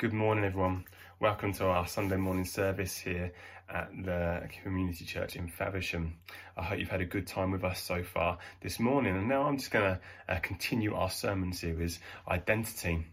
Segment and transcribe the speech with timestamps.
[0.00, 0.86] Good morning, everyone.
[1.20, 3.34] Welcome to our Sunday morning service here
[3.68, 6.14] at the Community Church in Faversham.
[6.56, 9.14] I hope you've had a good time with us so far this morning.
[9.14, 13.04] And now I'm just going to uh, continue our sermon series, Identity.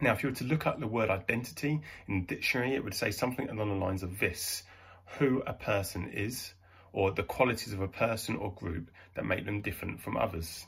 [0.00, 2.94] Now, if you were to look up the word identity in the dictionary, it would
[2.94, 4.64] say something along the lines of this
[5.20, 6.54] who a person is,
[6.92, 10.66] or the qualities of a person or group that make them different from others.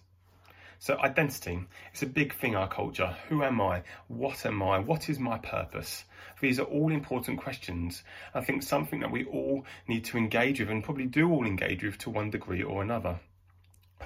[0.81, 3.17] So identity, it's a big thing our culture.
[3.29, 3.83] Who am I?
[4.07, 4.79] What am I?
[4.79, 6.05] What is my purpose?
[6.41, 8.05] These are all important questions.
[8.33, 11.83] I think something that we all need to engage with and probably do all engage
[11.83, 13.19] with to one degree or another.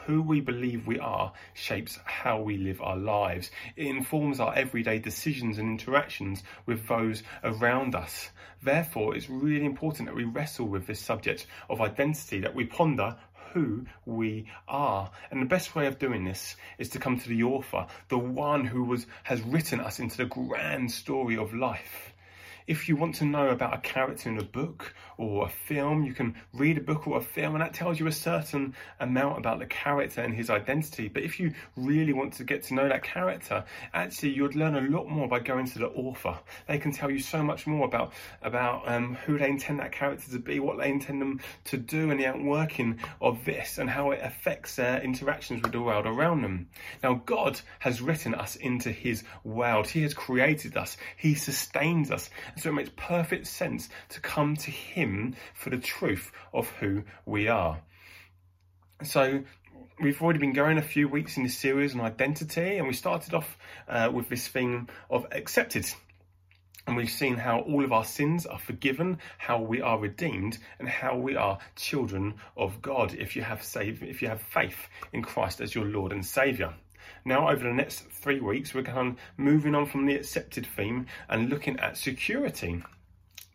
[0.07, 3.51] Who we believe we are shapes how we live our lives.
[3.77, 8.31] It informs our everyday decisions and interactions with those around us.
[8.63, 13.17] Therefore, it's really important that we wrestle with this subject of identity, that we ponder
[13.53, 15.11] who we are.
[15.31, 18.65] And the best way of doing this is to come to the author, the one
[18.65, 22.12] who was, has written us into the grand story of life.
[22.67, 26.15] If you want to know about a character in a book or a film, you
[26.15, 29.59] can read a book or a film, and that tells you a certain amount about
[29.59, 31.09] the character and his identity.
[31.09, 34.81] But if you really want to get to know that character, actually, you'd learn a
[34.81, 36.39] lot more by going to the author.
[36.69, 40.31] They can tell you so much more about about um, who they intend that character
[40.31, 44.11] to be, what they intend them to do, and the outworking of this, and how
[44.11, 46.69] it affects their interactions with the world around them.
[47.03, 49.87] Now, God has written us into His world.
[49.87, 50.97] He has created us.
[51.17, 52.31] He sustains us.
[52.63, 57.49] So it makes perfect sense to come to Him for the truth of who we
[57.49, 57.81] are.
[59.03, 59.43] So
[60.01, 63.35] we've already been going a few weeks in this series on identity, and we started
[63.35, 65.87] off uh, with this thing of accepted.
[66.87, 70.89] And we've seen how all of our sins are forgiven, how we are redeemed, and
[70.89, 75.23] how we are children of God if you have save, if you have faith in
[75.23, 76.75] Christ as your Lord and Saviour.
[77.25, 81.49] Now, over the next three weeks, we're going moving on from the accepted theme and
[81.49, 82.83] looking at security.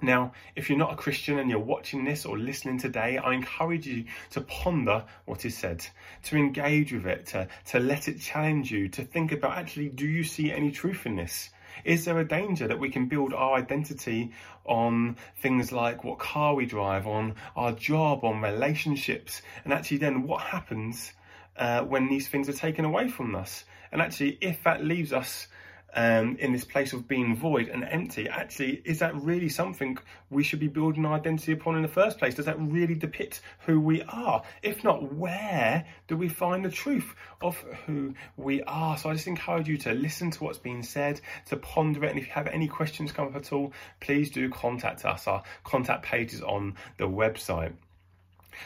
[0.01, 3.87] Now, if you're not a Christian and you're watching this or listening today, I encourage
[3.87, 5.85] you to ponder what is said,
[6.25, 10.05] to engage with it, to, to let it challenge you, to think about actually, do
[10.05, 11.49] you see any truth in this?
[11.83, 14.31] Is there a danger that we can build our identity
[14.65, 19.41] on things like what car we drive, on our job, on relationships?
[19.63, 21.13] And actually, then what happens
[21.57, 23.65] uh, when these things are taken away from us.
[23.91, 25.47] And actually, if that leaves us
[25.93, 29.97] um, in this place of being void and empty, actually, is that really something
[30.29, 32.35] we should be building our identity upon in the first place?
[32.35, 34.43] Does that really depict who we are?
[34.61, 38.97] If not, where do we find the truth of who we are?
[38.97, 42.19] So I just encourage you to listen to what's being said, to ponder it, and
[42.19, 45.27] if you have any questions come up at all, please do contact us.
[45.27, 47.73] Our contact page is on the website.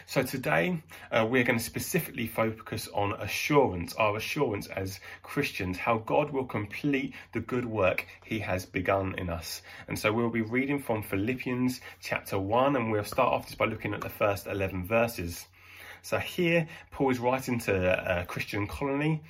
[0.05, 0.81] So today
[1.11, 6.45] uh, we're going to specifically focus on assurance, our assurance as Christians, how God will
[6.45, 9.61] complete the good work he has begun in us.
[9.87, 13.65] And so we'll be reading from Philippians chapter 1 and we'll start off just by
[13.65, 15.45] looking at the first 11 verses.
[16.01, 19.21] So here Paul is writing to a Christian colony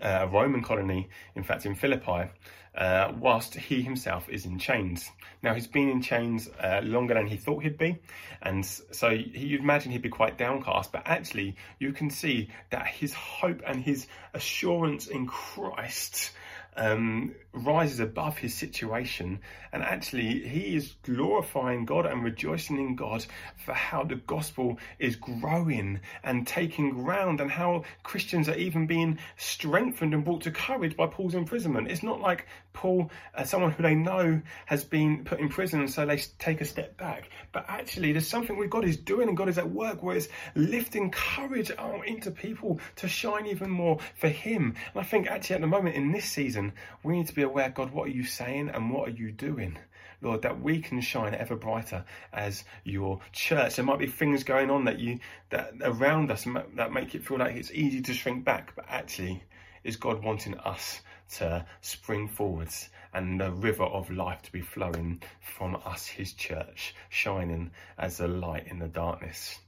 [0.00, 2.30] a Roman colony, in fact, in Philippi,
[2.76, 5.10] uh, whilst he himself is in chains.
[5.42, 7.98] Now, he's been in chains uh, longer than he thought he'd be,
[8.42, 13.12] and so you'd imagine he'd be quite downcast, but actually, you can see that his
[13.12, 16.32] hope and his assurance in Christ
[16.76, 19.40] um, rises above his situation,
[19.72, 23.26] and actually he is glorifying God and rejoicing in God
[23.64, 29.18] for how the gospel is growing and taking ground, and how Christians are even being
[29.36, 31.90] strengthened and brought to courage by Paul's imprisonment.
[31.90, 36.04] It's not like Paul, uh, someone who they know has been put in prison, so
[36.04, 37.30] they take a step back.
[37.52, 40.28] But actually, there's something where God is doing, and God is at work, where it's
[40.54, 44.74] lifting courage out into people to shine even more for Him.
[44.94, 47.70] And I think actually at the moment in this season, we need to be aware,
[47.70, 49.78] God, what are you saying and what are you doing?
[50.22, 53.76] Lord, that we can shine ever brighter as your church.
[53.76, 55.20] There might be things going on that you
[55.50, 59.42] that around us that make it feel like it's easy to shrink back, but actually,
[59.84, 61.00] is God wanting us
[61.36, 66.94] to spring forwards and the river of life to be flowing from us, His church,
[67.08, 69.58] shining as a light in the darkness.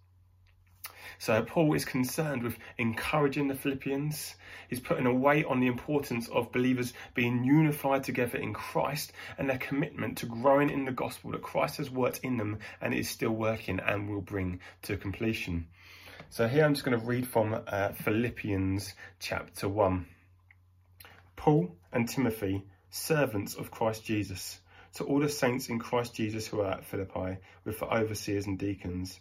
[1.18, 4.34] So Paul is concerned with encouraging the Philippians.
[4.68, 9.48] He's putting a weight on the importance of believers being unified together in Christ and
[9.48, 13.08] their commitment to growing in the gospel that Christ has worked in them and is
[13.08, 15.66] still working and will bring to completion.
[16.30, 20.06] So here I'm just going to read from uh, Philippians chapter 1.
[21.36, 24.58] Paul and Timothy, servants of Christ Jesus,
[24.94, 28.58] to all the saints in Christ Jesus who are at Philippi, with the overseers and
[28.58, 29.20] deacons,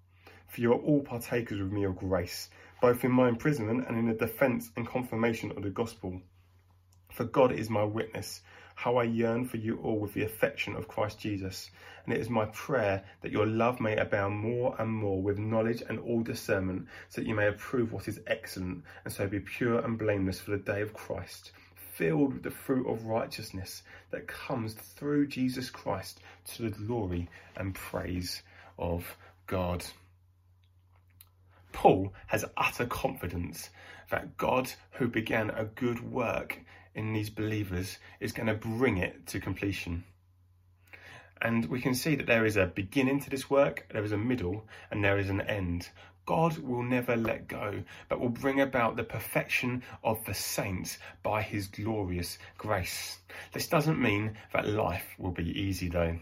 [0.51, 2.49] For you are all partakers with me of grace,
[2.81, 6.21] both in my imprisonment and in the defence and confirmation of the gospel.
[7.13, 8.41] For God is my witness
[8.75, 11.71] how I yearn for you all with the affection of Christ Jesus.
[12.03, 15.83] And it is my prayer that your love may abound more and more with knowledge
[15.87, 19.79] and all discernment, so that you may approve what is excellent, and so be pure
[19.79, 21.51] and blameless for the day of Christ,
[21.93, 26.19] filled with the fruit of righteousness that comes through Jesus Christ
[26.55, 28.41] to the glory and praise
[28.77, 29.15] of
[29.47, 29.85] God.
[31.71, 33.69] Paul has utter confidence
[34.09, 36.59] that God, who began a good work
[36.93, 40.03] in these believers is going to bring it to completion.
[41.41, 44.17] And we can see that there is a beginning to this work, there is a
[44.17, 45.89] middle, and there is an end.
[46.25, 51.41] God will never let go, but will bring about the perfection of the saints by
[51.41, 53.17] his glorious grace.
[53.53, 56.19] This doesn't mean that life will be easy, though.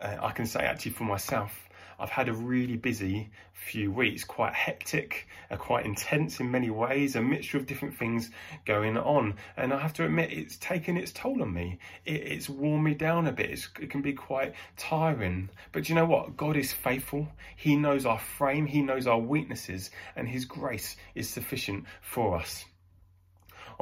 [0.00, 1.61] Uh, I can say actually for myself,
[2.02, 7.14] I've had a really busy few weeks, quite hectic, uh, quite intense in many ways,
[7.14, 8.28] a mixture of different things
[8.64, 9.36] going on.
[9.56, 11.78] And I have to admit, it's taken its toll on me.
[12.04, 13.50] It, it's worn me down a bit.
[13.50, 15.48] It's, it can be quite tiring.
[15.70, 16.36] But you know what?
[16.36, 17.28] God is faithful.
[17.54, 22.64] He knows our frame, He knows our weaknesses, and His grace is sufficient for us.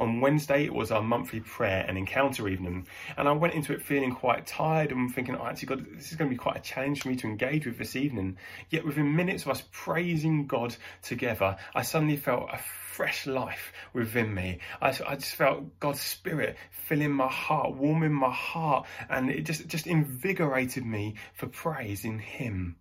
[0.01, 2.87] On Wednesday, it was our monthly prayer and encounter evening,
[3.17, 6.17] and I went into it feeling quite tired and thinking, oh, actually, God, this is
[6.17, 8.39] going to be quite a challenge for me to engage with this evening.
[8.71, 14.33] Yet within minutes of us praising God together, I suddenly felt a fresh life within
[14.33, 14.57] me.
[14.81, 19.67] I, I just felt God's Spirit filling my heart, warming my heart, and it just,
[19.67, 22.75] just invigorated me for praise in Him.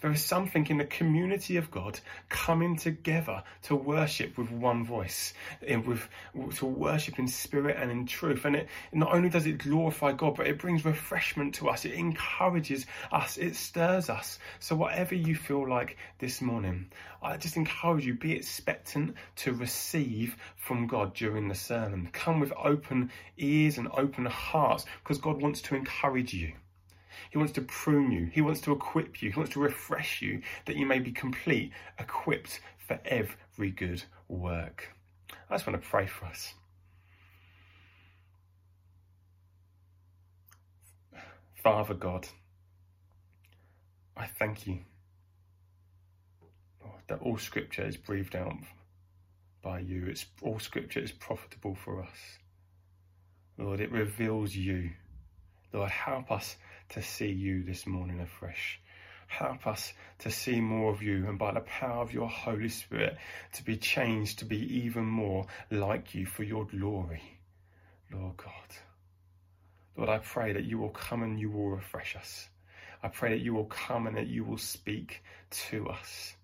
[0.00, 2.00] There is something in the community of God
[2.30, 5.34] coming together to worship with one voice,
[5.66, 6.08] eh, with
[6.56, 8.46] to worship in spirit and in truth.
[8.46, 11.84] And it not only does it glorify God, but it brings refreshment to us.
[11.84, 13.36] It encourages us.
[13.36, 14.38] It stirs us.
[14.58, 16.90] So whatever you feel like this morning,
[17.22, 22.08] I just encourage you, be expectant to receive from God during the sermon.
[22.12, 26.54] Come with open ears and open hearts because God wants to encourage you.
[27.30, 28.26] He wants to prune you.
[28.26, 29.30] He wants to equip you.
[29.30, 34.88] He wants to refresh you that you may be complete, equipped for every good work.
[35.48, 36.54] I just want to pray for us.
[41.62, 42.26] Father God,
[44.16, 44.80] I thank you
[47.08, 48.54] that all scripture is breathed out
[49.62, 50.06] by you.
[50.06, 52.38] It's all scripture is profitable for us.
[53.58, 54.90] Lord, it reveals you.
[55.72, 56.56] Lord, help us
[56.90, 58.80] to see you this morning afresh.
[59.26, 63.16] Help us to see more of you and by the power of your Holy Spirit
[63.52, 67.22] to be changed to be even more like you for your glory,
[68.12, 68.50] Lord God.
[69.96, 72.48] Lord, I pray that you will come and you will refresh us.
[73.02, 75.22] I pray that you will come and that you will speak
[75.68, 76.34] to us.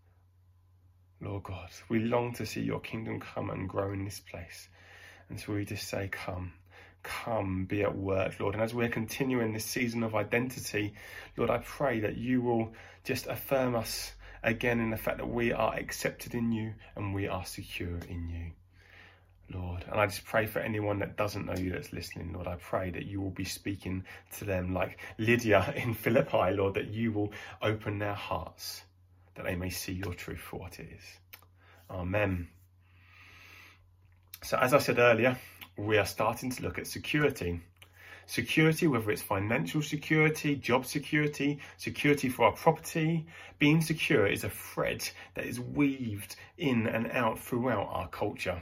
[1.21, 4.69] Lord God, we long to see your kingdom come and grow in this place.
[5.29, 6.53] And so we just say, Come
[7.07, 8.55] come be at work, Lord.
[8.55, 10.95] And as we're continuing this season of identity,
[11.37, 12.73] Lord, I pray that you will
[13.05, 17.29] just affirm us again in the fact that we are accepted in you and we
[17.29, 18.53] are secure in you.
[19.53, 19.85] Lord.
[19.89, 22.49] And I just pray for anyone that doesn't know you that's listening, Lord.
[22.49, 24.05] I pray that you will be speaking
[24.39, 27.33] to them like Lydia in Philippi, Lord, that you will
[27.63, 28.83] open their hearts
[29.37, 31.05] that they may see your truth for what it is.
[31.91, 32.49] Amen.
[34.43, 35.39] So, as I said earlier,
[35.77, 37.61] we are starting to look at security.
[38.27, 43.27] Security, whether it's financial security, job security, security for our property,
[43.59, 48.61] being secure is a thread that is weaved in and out throughout our culture.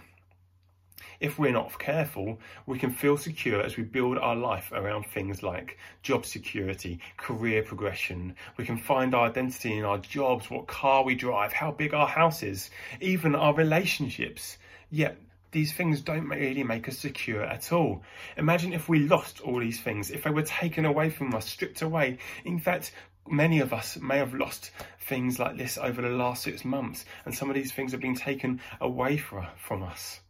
[1.21, 5.42] If we're not careful, we can feel secure as we build our life around things
[5.42, 8.35] like job security, career progression.
[8.56, 12.09] We can find our identity in our jobs, what car we drive, how big our
[12.09, 12.68] house is,
[13.00, 14.59] even our relationships.
[14.90, 15.16] Yet
[15.55, 18.03] these things don't really make us secure at all.
[18.37, 21.81] Imagine if we lost all these things, if they were taken away from us, stripped
[21.81, 22.19] away.
[22.45, 22.93] In fact,
[23.27, 27.35] many of us may have lost things like this over the last six months, and
[27.35, 30.21] some of these things have been taken away from us.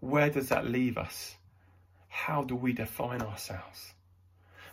[0.00, 1.36] Where does that leave us?
[2.08, 3.92] How do we define ourselves?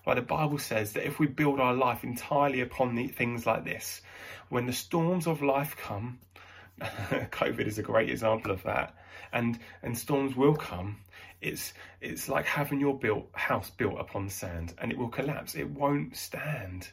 [0.05, 4.01] Well, the Bible says that if we build our life entirely upon things like this,
[4.49, 6.19] when the storms of life come,
[6.79, 8.93] COVID is a great example of that.
[9.31, 10.97] And and storms will come.
[11.41, 15.55] It's it's like having your built house built upon sand and it will collapse.
[15.55, 16.89] It won't stand.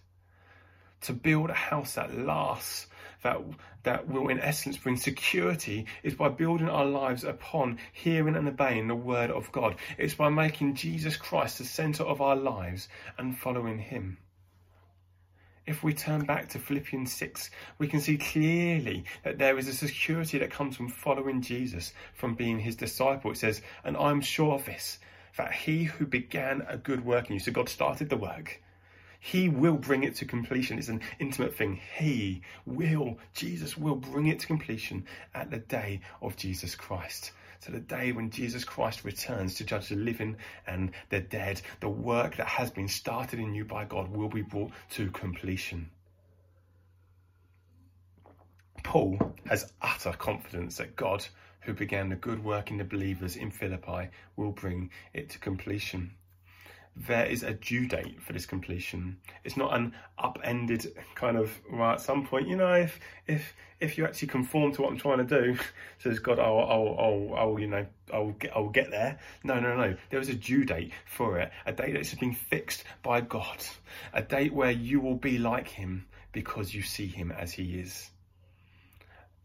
[1.03, 2.87] To build a house that lasts,
[3.23, 3.39] that
[3.83, 8.89] that will in essence bring security is by building our lives upon hearing and obeying
[8.89, 9.77] the word of God.
[9.99, 12.89] It's by making Jesus Christ the center of our lives
[13.19, 14.19] and following him.
[15.65, 19.73] If we turn back to Philippians 6, we can see clearly that there is a
[19.73, 23.31] security that comes from following Jesus, from being his disciple.
[23.31, 24.99] It says, And I'm sure of this,
[25.37, 28.61] that he who began a good work in you, so God started the work,
[29.21, 30.79] he will bring it to completion.
[30.79, 31.81] It's an intimate thing.
[31.97, 37.31] He will, Jesus will bring it to completion at the day of Jesus Christ.
[37.65, 41.89] So the day when Jesus Christ returns to judge the living and the dead, the
[41.89, 45.89] work that has been started in you by God will be brought to completion.
[48.83, 49.17] Paul
[49.47, 51.25] has utter confidence that God,
[51.61, 56.11] who began the good work in the believers in Philippi, will bring it to completion
[56.95, 59.17] there is a due date for this completion.
[59.45, 62.49] It's not an upended kind of well, at some point.
[62.49, 65.59] You know, if if if you actually conform to what I'm trying to do,
[65.99, 69.19] says God, I'll I'll I'll, I'll you know I'll get I'll get there.
[69.43, 69.97] No, no, no.
[70.11, 71.51] There is a due date for it.
[71.67, 73.65] A date that's been fixed by God.
[74.13, 78.11] A date where you will be like Him because you see Him as He is.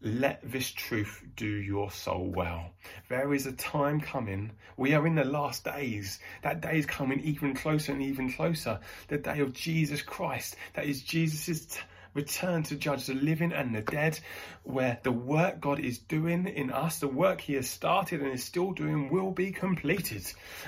[0.00, 2.70] Let this truth do your soul well.
[3.08, 4.52] There is a time coming.
[4.76, 6.20] We are in the last days.
[6.42, 8.78] That day is coming even closer and even closer.
[9.08, 10.54] The day of Jesus Christ.
[10.74, 11.80] That is Jesus' t-
[12.14, 14.20] return to judge the living and the dead,
[14.62, 18.44] where the work God is doing in us, the work He has started and is
[18.44, 20.24] still doing, will be completed.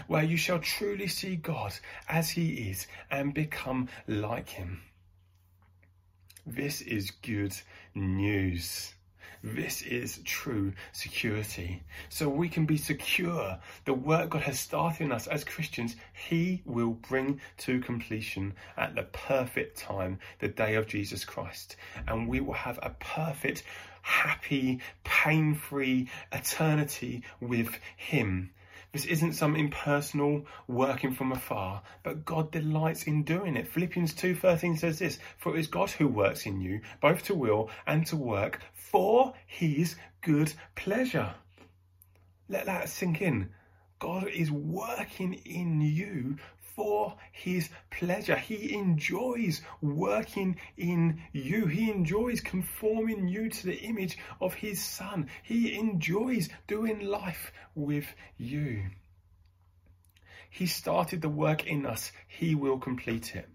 [0.09, 1.73] Where you shall truly see God
[2.09, 4.83] as He is and become like Him.
[6.45, 7.55] This is good
[7.95, 8.93] news.
[9.43, 11.83] This is true security.
[12.11, 13.59] So we can be secure.
[13.87, 18.95] The work God has started in us as Christians, He will bring to completion at
[18.95, 21.77] the perfect time, the day of Jesus Christ.
[22.07, 23.63] And we will have a perfect,
[24.03, 28.51] happy, pain free eternity with Him.
[28.93, 33.69] This isn't some impersonal working from afar, but God delights in doing it.
[33.69, 37.71] Philippians 2:13 says this, "For it is God who works in you, both to will
[37.87, 41.35] and to work for his good pleasure."
[42.49, 43.51] Let that sink in.
[44.01, 46.39] God is working in you
[46.81, 48.37] for his pleasure.
[48.37, 51.67] He enjoys working in you.
[51.67, 55.29] He enjoys conforming you to the image of his son.
[55.43, 58.07] He enjoys doing life with
[58.39, 58.85] you.
[60.49, 62.13] He started the work in us.
[62.27, 63.47] He will complete it.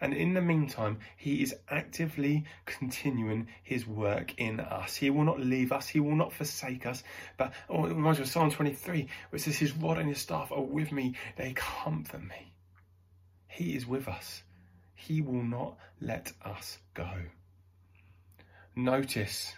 [0.00, 4.96] And in the meantime, he is actively continuing his work in us.
[4.96, 5.88] He will not leave us.
[5.88, 7.04] He will not forsake us.
[7.36, 10.50] But oh, it reminds me of Psalm 23, which says, His rod and his staff
[10.50, 11.16] are with me.
[11.36, 12.51] They comfort me.
[13.52, 14.42] He is with us.
[14.94, 17.10] He will not let us go.
[18.74, 19.52] Notice,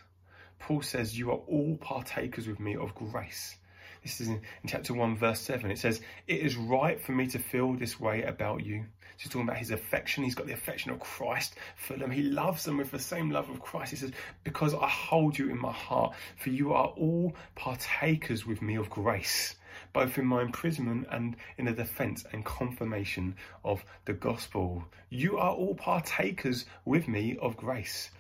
[0.59, 3.55] Paul says, You are all partakers with me of grace.
[4.03, 5.71] This is in, in, chapter 1, verse 7.
[5.71, 8.81] It says, It is right for me to feel this way about you.
[8.81, 10.25] So he's talking about his affection.
[10.25, 12.11] He's got the affection of Christ for them.
[12.11, 13.91] He loves them with the same love of Christ.
[13.93, 14.11] He says,
[14.43, 18.91] Because I hold you in my heart, for you are all partakers with me of
[18.91, 19.55] grace
[19.95, 23.35] both in my imprisonment and in the defense and confirmation
[23.65, 24.85] of the gospel.
[25.09, 28.11] You are all partakers with me of grace.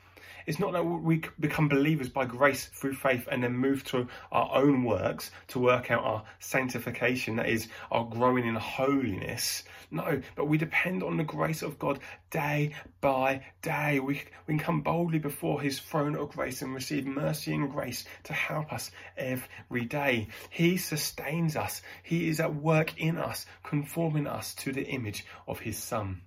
[0.46, 4.50] It's not that we become believers by grace through faith and then move to our
[4.54, 9.64] own works to work out our sanctification, that is, our growing in holiness.
[9.90, 11.98] No, but we depend on the grace of God
[12.30, 14.00] day by day.
[14.00, 18.04] We, we can come boldly before His throne of grace and receive mercy and grace
[18.24, 20.28] to help us every day.
[20.50, 25.60] He sustains us, He is at work in us, conforming us to the image of
[25.60, 26.20] His Son.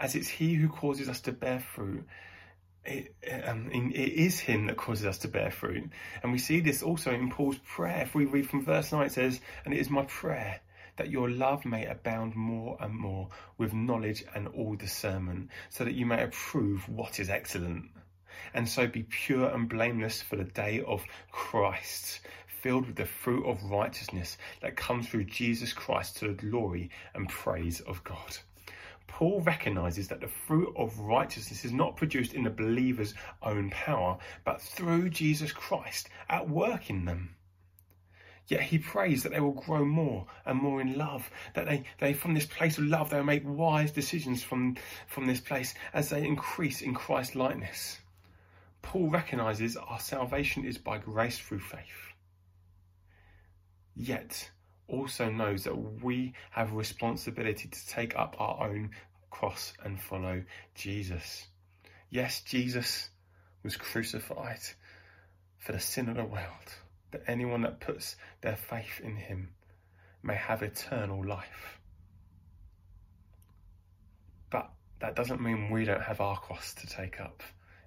[0.00, 2.06] As it's He who causes us to bear fruit
[2.90, 3.14] it,
[3.48, 5.90] um, it is him that causes us to bear fruit.
[6.22, 8.02] And we see this also in Paul's prayer.
[8.02, 10.60] If we read from verse 9, it says, And it is my prayer
[10.96, 15.94] that your love may abound more and more with knowledge and all discernment, so that
[15.94, 17.86] you may approve what is excellent,
[18.52, 22.20] and so be pure and blameless for the day of Christ,
[22.62, 27.28] filled with the fruit of righteousness that comes through Jesus Christ to the glory and
[27.28, 28.36] praise of God.
[29.12, 33.12] Paul recognizes that the fruit of righteousness is not produced in the believer's
[33.42, 37.34] own power, but through Jesus Christ at work in them.
[38.46, 42.12] Yet he prays that they will grow more and more in love, that they, they
[42.12, 44.76] from this place of love, they will make wise decisions from,
[45.06, 47.98] from this place as they increase in Christ likeness.
[48.80, 52.14] Paul recognizes our salvation is by grace through faith.
[53.94, 54.50] Yet
[54.90, 58.90] also knows that we have a responsibility to take up our own
[59.30, 60.42] cross and follow
[60.74, 61.46] Jesus.
[62.10, 63.08] Yes, Jesus
[63.62, 64.60] was crucified
[65.58, 66.74] for the sin of the world,
[67.10, 69.50] that anyone that puts their faith in him
[70.22, 71.78] may have eternal life.
[74.50, 74.70] But
[75.00, 77.42] that doesn't mean we don't have our cross to take up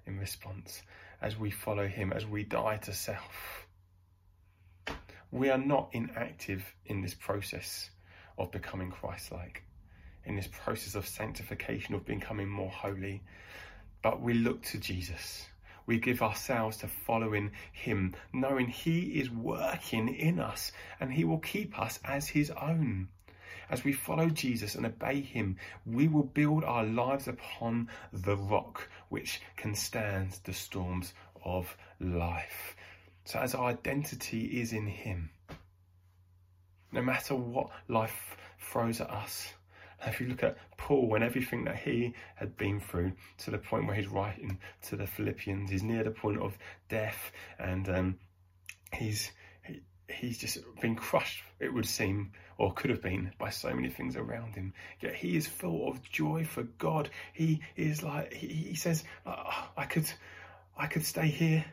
[0.06, 0.82] in response
[1.20, 3.66] as we follow him, as we die to self.
[5.34, 7.90] We are not inactive in this process
[8.38, 9.64] of becoming Christ like,
[10.24, 13.20] in this process of sanctification, of becoming more holy,
[14.00, 15.44] but we look to Jesus.
[15.86, 21.40] We give ourselves to following him, knowing he is working in us and he will
[21.40, 23.08] keep us as his own.
[23.68, 28.88] As we follow Jesus and obey him, we will build our lives upon the rock
[29.08, 31.12] which can stand the storms
[31.44, 32.76] of life.
[33.24, 35.30] So, as our identity is in him,
[36.92, 39.52] no matter what life throws at us,
[40.06, 43.86] if you look at Paul and everything that he had been through to the point
[43.86, 46.56] where he's writing to the Philippians, he's near the point of
[46.88, 48.18] death and um,
[48.92, 49.32] he's
[49.64, 53.88] he, he's just been crushed, it would seem, or could have been, by so many
[53.88, 54.74] things around him.
[55.00, 57.08] Yet he is full of joy for God.
[57.32, 60.10] He is like he, he says, oh, I could
[60.76, 61.64] I could stay here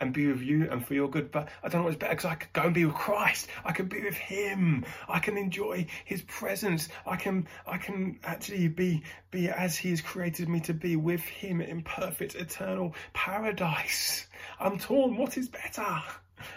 [0.00, 1.30] and be with you and for your good.
[1.30, 3.48] But I don't know what's better because I could go and be with Christ.
[3.64, 4.84] I can be with Him.
[5.08, 6.88] I can enjoy His presence.
[7.06, 11.22] I can I can actually be be as He has created me to be with
[11.22, 14.26] Him in perfect eternal paradise.
[14.58, 15.16] I'm torn.
[15.16, 16.02] What is better?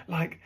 [0.08, 0.40] Like,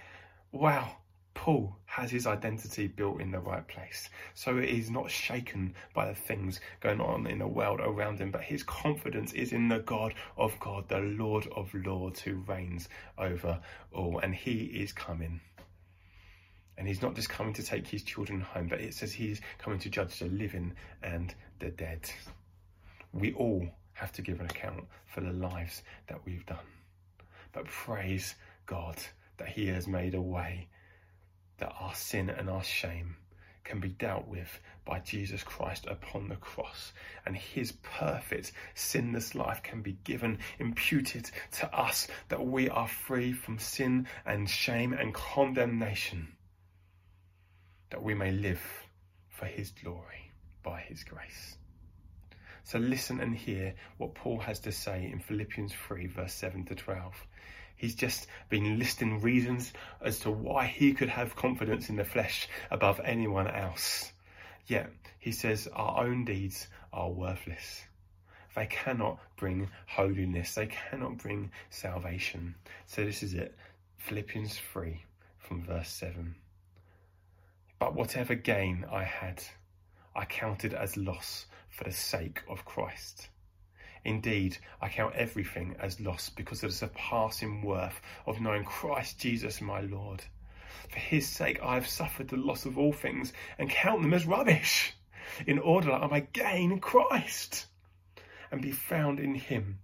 [0.51, 0.97] wow.
[1.37, 4.09] Paul has his identity built in the right place.
[4.33, 8.41] So he's not shaken by the things going on in the world around him, but
[8.41, 12.89] his confidence is in the God of God, the Lord of Lords, who reigns
[13.19, 13.59] over
[13.93, 14.17] all.
[14.17, 15.39] And he is coming.
[16.75, 19.77] And he's not just coming to take his children home, but it says he's coming
[19.79, 22.09] to judge the living and the dead.
[23.13, 26.57] We all have to give an account for the lives that we've done.
[27.53, 28.33] But praise
[28.65, 28.97] God
[29.37, 30.67] that he has made a way
[31.57, 33.17] that our sin and our shame
[33.63, 36.93] can be dealt with by Jesus Christ upon the cross,
[37.25, 43.33] and his perfect, sinless life can be given, imputed to us, that we are free
[43.33, 46.29] from sin and shame and condemnation,
[47.89, 48.61] that we may live
[49.27, 50.31] for his glory
[50.63, 51.57] by his grace.
[52.63, 56.75] So listen and hear what Paul has to say in Philippians 3, verse 7 to
[56.75, 57.13] 12.
[57.77, 62.49] He's just been listing reasons as to why he could have confidence in the flesh
[62.71, 64.11] above anyone else.
[64.65, 67.83] Yet he says our own deeds are worthless.
[68.55, 70.55] They cannot bring holiness.
[70.55, 72.55] They cannot bring salvation.
[72.87, 73.55] So this is it.
[73.97, 75.03] Philippians 3
[75.37, 76.33] from verse 7.
[77.77, 79.43] But whatever gain I had,
[80.15, 83.29] I counted as loss for the sake of Christ.
[84.07, 89.59] Indeed, I count everything as loss because of the surpassing worth of knowing Christ Jesus
[89.59, 90.23] my Lord.
[90.89, 94.25] For his sake I have suffered the loss of all things and count them as
[94.25, 94.93] rubbish,
[95.45, 97.65] in order that I may gain Christ
[98.49, 99.79] and be found in him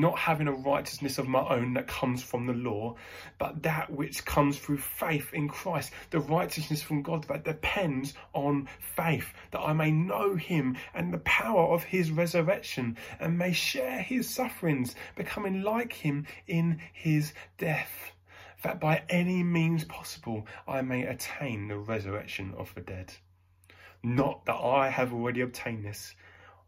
[0.00, 2.94] not having a righteousness of my own that comes from the law,
[3.38, 8.68] but that which comes through faith in Christ, the righteousness from God that depends on
[8.78, 14.00] faith, that I may know him and the power of his resurrection and may share
[14.00, 18.12] his sufferings, becoming like him in his death.
[18.62, 23.12] That by any means possible I may attain the resurrection of the dead.
[24.02, 26.14] Not that I have already obtained this,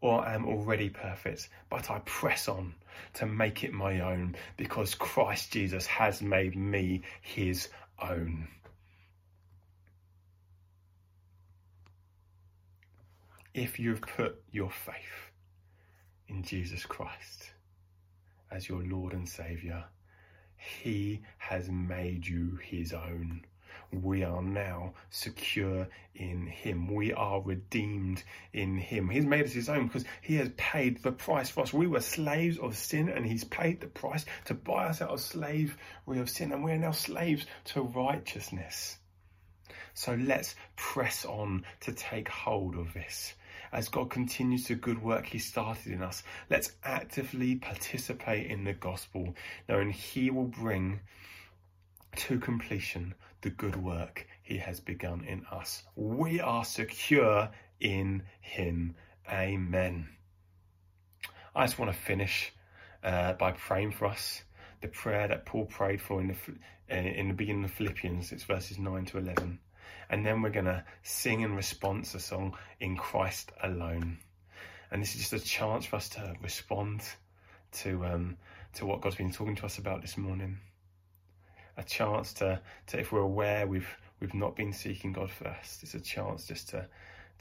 [0.01, 2.73] or am already perfect, but I press on
[3.15, 7.69] to make it my own because Christ Jesus has made me his
[8.01, 8.47] own.
[13.53, 15.31] If you've put your faith
[16.27, 17.51] in Jesus Christ
[18.51, 19.83] as your Lord and Saviour,
[20.55, 23.41] he has made you his own
[23.91, 26.93] we are now secure in him.
[26.93, 28.23] We are redeemed
[28.53, 29.09] in him.
[29.09, 31.73] He's made us his own because he has paid the price for us.
[31.73, 35.21] We were slaves of sin and he's paid the price to buy us out of
[35.21, 38.97] slavery of sin and we're now slaves to righteousness.
[39.95, 43.33] So let's press on to take hold of this.
[43.71, 48.73] As God continues the good work He started in us, let's actively participate in the
[48.73, 49.35] gospel,
[49.67, 51.01] knowing He will bring
[52.15, 55.83] to completion the good work he has begun in us.
[55.95, 57.49] We are secure
[57.79, 58.95] in him.
[59.31, 60.09] Amen.
[61.55, 62.51] I just want to finish
[63.03, 64.41] uh, by praying for us.
[64.81, 66.35] The prayer that Paul prayed for in the
[66.91, 69.59] uh, in the beginning of Philippians, it's verses nine to eleven,
[70.09, 74.19] and then we're gonna sing in response a song in Christ alone.
[74.91, 77.01] And this is just a chance for us to respond
[77.73, 78.37] to um,
[78.73, 80.59] to what God's been talking to us about this morning.
[81.79, 83.87] A chance to, to if we're aware we've
[84.19, 86.85] we've not been seeking God first, it's a chance just to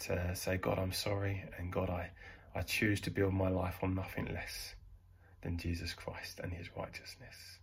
[0.06, 2.10] to say, God, I'm sorry, and God, I,
[2.54, 4.76] I choose to build my life on nothing less
[5.42, 7.58] than Jesus Christ and his righteousness.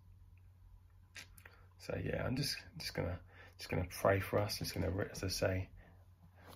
[1.79, 3.19] So yeah, I'm just just gonna
[3.57, 4.59] just gonna pray for us.
[4.59, 5.69] Just gonna, as I say,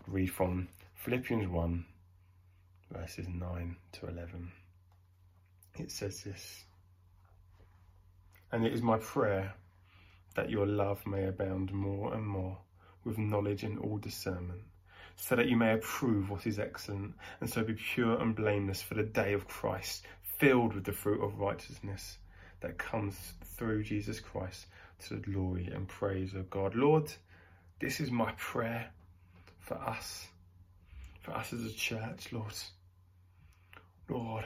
[0.05, 1.86] read from Philippians 1,
[2.91, 4.51] verses 9 to 11.
[5.75, 6.65] It says this,
[8.51, 9.53] and it is my prayer
[10.39, 12.58] that your love may abound more and more
[13.04, 14.62] with knowledge and all discernment
[15.17, 18.93] so that you may approve what is excellent, and so be pure and blameless for
[18.93, 20.06] the day of Christ,
[20.38, 22.17] filled with the fruit of righteousness
[22.62, 23.17] that comes
[23.58, 24.67] through Jesus Christ
[25.08, 26.73] to the glory and praise of God.
[26.73, 27.12] Lord,
[27.82, 28.89] this is my prayer
[29.60, 30.25] for us,
[31.19, 32.54] for us as a church, Lord.
[34.08, 34.45] Lord,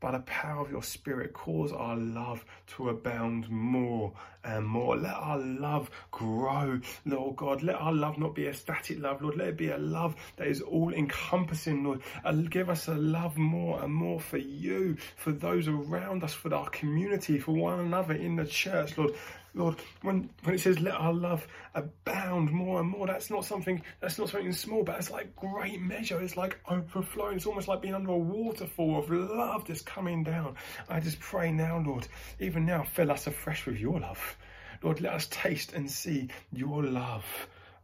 [0.00, 4.12] by the power of your Spirit, cause our love to abound more
[4.44, 4.96] and more.
[4.96, 7.62] Let our love grow, Lord God.
[7.62, 9.36] Let our love not be a static love, Lord.
[9.36, 12.00] Let it be a love that is all encompassing, Lord.
[12.24, 16.54] And give us a love more and more for you, for those around us, for
[16.54, 19.14] our community, for one another in the church, Lord.
[19.54, 23.82] Lord, when, when it says let our love abound more and more, that's not something
[24.00, 26.20] that's not something small, but it's like great measure.
[26.20, 27.36] It's like overflowing.
[27.36, 30.56] It's almost like being under a waterfall of love that's coming down.
[30.88, 32.06] I just pray now, Lord,
[32.40, 34.36] even now, fill us afresh with your love.
[34.82, 37.24] Lord, let us taste and see your love.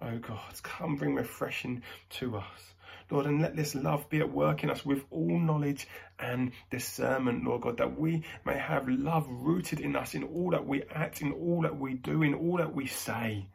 [0.00, 2.73] Oh God, come bring refreshing to us.
[3.14, 5.86] Lord, and let this love be at work in us with all knowledge
[6.18, 10.66] and discernment, Lord God, that we may have love rooted in us in all that
[10.66, 13.46] we act, in all that we do, in all that we say.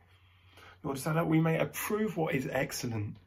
[0.82, 3.18] Lord, so that we may approve what is excellent.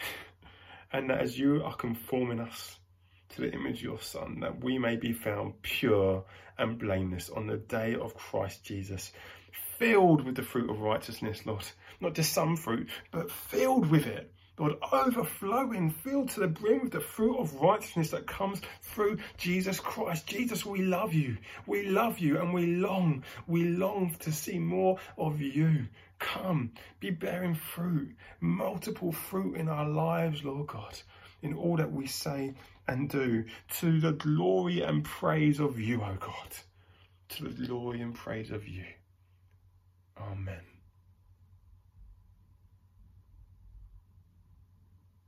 [0.92, 2.78] And that as you are conforming us
[3.34, 6.24] to the image of your Son, that we may be found pure
[6.56, 9.12] and blameless on the day of Christ Jesus,
[9.78, 11.66] filled with the fruit of righteousness, Lord.
[12.00, 14.32] Not just some fruit, but filled with it.
[14.58, 19.80] Lord, overflowing, filled to the brim with the fruit of righteousness that comes through Jesus
[19.80, 20.26] Christ.
[20.26, 21.36] Jesus, we love you.
[21.66, 25.86] We love you and we long, we long to see more of you.
[26.18, 30.98] Come, be bearing fruit, multiple fruit in our lives, Lord God,
[31.42, 32.54] in all that we say
[32.88, 33.44] and do,
[33.80, 36.56] to the glory and praise of you, O God.
[37.30, 38.84] To the glory and praise of you.
[40.18, 40.75] Amen.